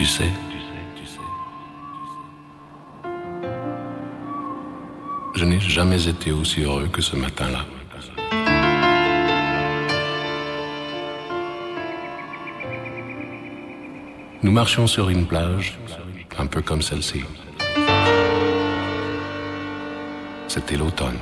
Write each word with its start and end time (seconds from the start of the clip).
Tu 0.00 0.06
sais, 0.06 0.30
je 5.34 5.44
n'ai 5.44 5.60
jamais 5.60 6.08
été 6.08 6.32
aussi 6.32 6.62
heureux 6.62 6.88
que 6.90 7.02
ce 7.02 7.16
matin-là. 7.16 7.66
Nous 14.42 14.50
marchions 14.50 14.86
sur 14.86 15.10
une 15.10 15.26
plage, 15.26 15.78
un 16.38 16.46
peu 16.46 16.62
comme 16.62 16.80
celle-ci. 16.80 17.20
C'était 20.48 20.78
l'automne. 20.78 21.18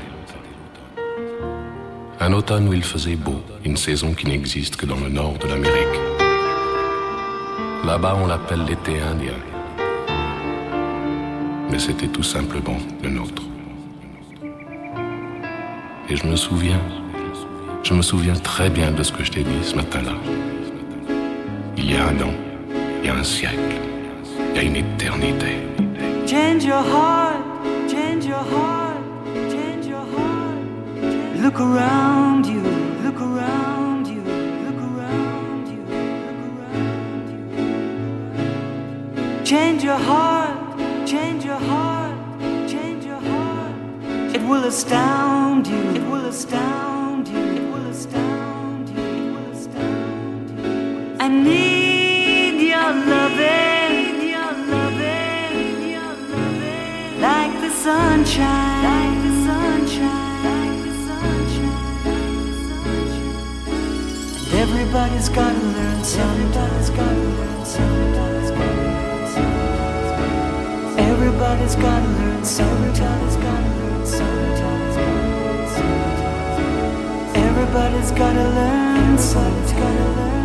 Un 2.20 2.32
automne 2.32 2.68
où 2.68 2.72
il 2.72 2.84
faisait 2.84 3.16
beau, 3.16 3.42
une 3.64 3.76
saison 3.76 4.14
qui 4.14 4.28
n'existe 4.28 4.76
que 4.76 4.86
dans 4.86 5.00
le 5.00 5.08
nord 5.08 5.36
de 5.38 5.48
l'Amérique. 5.48 6.07
Là-bas, 7.88 8.18
on 8.22 8.26
l'appelle 8.26 8.64
l'été 8.68 9.00
indien. 9.00 9.32
Mais 11.70 11.78
c'était 11.78 12.08
tout 12.08 12.22
simplement 12.22 12.76
le 13.02 13.08
nôtre. 13.08 13.42
Et 16.10 16.14
je 16.14 16.26
me 16.26 16.36
souviens, 16.36 16.82
je 17.82 17.94
me 17.94 18.02
souviens 18.02 18.34
très 18.34 18.68
bien 18.68 18.90
de 18.90 19.02
ce 19.02 19.10
que 19.10 19.24
je 19.24 19.32
t'ai 19.32 19.42
dit 19.42 19.62
ce 19.62 19.74
matin-là. 19.74 20.12
Il 21.78 21.90
y 21.90 21.96
a 21.96 22.08
un 22.08 22.20
an, 22.20 22.34
il 23.00 23.06
y 23.06 23.08
a 23.08 23.14
un 23.14 23.24
siècle, 23.24 23.80
il 24.50 24.56
y 24.56 24.58
a 24.58 24.62
une 24.64 24.76
éternité. 24.76 25.56
Change 26.26 26.64
your 26.64 26.84
heart, 26.94 27.40
change 27.90 28.26
your 28.26 28.44
heart, 28.52 29.00
change 29.50 29.86
your 29.86 30.04
heart. 30.14 31.42
Look 31.42 31.58
around 31.58 32.44
you, 32.44 32.60
Change 39.48 39.82
your 39.82 39.96
heart, 39.96 40.78
change 41.08 41.42
your 41.42 41.56
heart, 41.56 42.14
change 42.68 43.06
your 43.06 43.18
heart. 43.18 43.74
It 44.36 44.42
will 44.42 44.64
astound 44.64 45.66
you, 45.66 45.80
it 45.96 46.02
will 46.10 46.26
astound 46.26 47.26
you, 47.28 47.38
it 47.38 47.62
will 47.72 47.86
astound 47.86 48.90
you, 48.90 48.98
it 48.98 49.32
will 49.32 49.50
astound 49.50 50.50
you. 50.50 51.16
I 51.18 51.28
need 51.28 52.60
your 52.60 52.92
loving, 53.14 54.20
your 54.28 54.52
loving, 54.68 55.92
your 55.94 56.12
loving, 56.34 57.20
like 57.22 57.54
the 57.62 57.70
sunshine, 57.70 58.84
like 58.84 59.16
the 59.24 59.32
sunshine, 59.48 60.44
like 60.44 60.76
the 60.84 60.92
sunshine, 61.08 62.04
like 62.04 62.36
the 62.44 62.54
sunshine. 62.68 63.72
And 64.44 64.58
everybody's 64.60 65.30
gotta 65.30 65.58
learn 65.58 66.04
something. 66.04 66.52
Everybody's 66.52 66.90
gotta 66.90 67.17
Gotta 71.48 71.64
learn, 71.64 71.72
gotta 71.78 72.08
learn, 72.08 72.44
gotta 73.40 73.70
learn, 74.96 75.28
everybody's 77.34 78.10
gotta 78.10 78.48
learn, 78.50 79.18
somebody's 79.18 79.72
gotta 79.72 80.08
learn. 80.18 80.37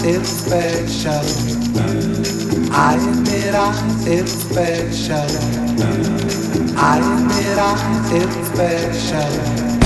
feel 0.00 0.24
special. 0.24 1.24
I 2.70 2.94
admit 2.94 3.54
I 3.54 3.72
feel 4.04 4.26
special. 4.26 5.28
I 6.76 6.98
admit 6.98 7.58
I 7.58 7.74
feel 8.08 8.30
special. 8.44 9.78